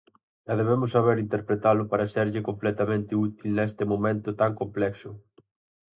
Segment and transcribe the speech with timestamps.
[0.51, 5.09] E debemos saber interpretalo para serlle completamente útil neste momento tan complexo.